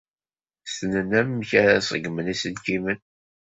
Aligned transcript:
Ssnen 0.65 1.09
amek 1.19 1.51
ad 1.59 1.83
ṣeggmen 1.89 2.31
iselkimen. 2.33 2.99